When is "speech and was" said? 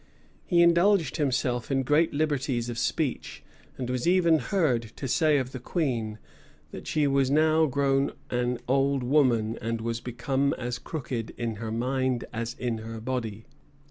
2.79-4.07